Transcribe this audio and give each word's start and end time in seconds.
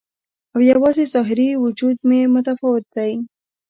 او 0.53 0.59
یوازې 0.71 1.03
ظاهري 1.13 1.49
وجود 1.63 1.97
مې 2.07 2.19
متفاوت 2.33 2.85
دی 2.95 3.11